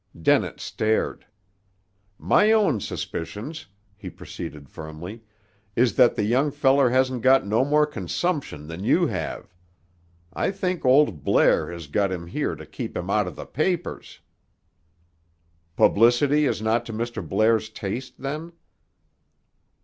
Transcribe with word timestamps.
Dennett 0.19 0.59
stared. 0.59 1.27
"My 2.17 2.51
own 2.51 2.79
suspicions," 2.79 3.67
he 3.95 4.09
proceeded 4.09 4.67
firmly, 4.67 5.21
"is 5.75 5.95
that 5.95 6.15
the 6.15 6.23
young 6.23 6.49
feller 6.49 6.89
hasn't 6.89 7.21
got 7.21 7.45
no 7.45 7.63
more 7.63 7.85
consumption 7.85 8.65
than 8.65 8.83
you 8.83 9.05
have. 9.05 9.53
I 10.33 10.49
think 10.49 10.83
old 10.85 11.23
Blair 11.23 11.71
has 11.71 11.85
got 11.85 12.11
him 12.11 12.25
here 12.25 12.55
to 12.55 12.65
keep 12.65 12.97
him 12.97 13.11
out 13.11 13.27
of 13.27 13.35
the 13.35 13.45
papers." 13.45 14.21
"Publicity 15.75 16.47
is 16.47 16.63
not 16.63 16.83
to 16.87 16.93
Mr. 16.93 17.21
Blair's 17.23 17.69
taste, 17.69 18.17
then?" 18.17 18.53